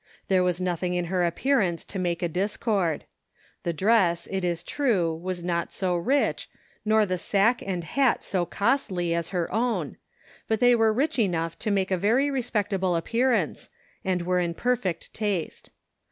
There 0.29 0.41
was 0.41 0.59
nothing 0.59 0.95
in 0.95 1.05
her 1.13 1.23
appearance 1.23 1.85
to 1.85 1.99
make 1.99 2.23
a 2.23 2.27
discord. 2.27 3.03
The 3.61 3.71
dress, 3.71 4.27
it 4.31 4.43
is 4.43 4.63
true, 4.63 5.13
was 5.13 5.43
not 5.43 5.71
so 5.71 5.95
rich, 5.95 6.49
nor 6.83 7.05
the 7.05 7.19
sack 7.19 7.61
and 7.61 7.83
hat 7.83 8.23
so 8.23 8.43
costly, 8.43 9.13
as 9.13 9.29
her 9.29 9.53
own, 9.53 9.97
but 10.47 10.59
they 10.59 10.73
were 10.73 10.91
rich 10.91 11.19
enough 11.19 11.59
to 11.59 11.69
make 11.69 11.91
a 11.91 11.97
very 11.99 12.31
respectable 12.31 12.95
appearance, 12.95 13.69
and 14.03 14.23
were 14.23 14.39
in 14.39 14.55
perfect 14.55 15.13
taste. 15.13 15.69